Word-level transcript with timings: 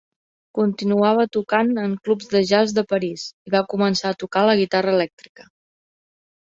Continuava 0.59 1.25
tocant 1.37 1.69
en 1.81 1.93
clubs 2.09 2.33
de 2.33 2.41
jazz 2.53 2.75
de 2.79 2.85
París 2.95 3.29
i 3.51 3.55
va 3.59 3.63
començar 3.77 4.09
a 4.17 4.21
tocar 4.25 4.47
la 4.51 4.59
guitarra 4.65 4.99
elèctrica. 4.99 5.51